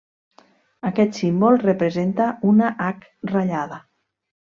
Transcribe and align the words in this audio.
Aquest 0.89 1.17
símbol 1.19 1.59
representa 1.63 2.29
una 2.53 2.71
hac 2.87 3.05
ratllada. 3.33 3.79